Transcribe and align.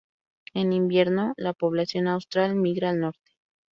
En 0.55 0.73
invierno 0.73 1.35
la 1.37 1.53
población 1.53 2.07
austral 2.07 2.55
migra 2.55 2.89
al 2.89 3.01
norte. 3.01 3.31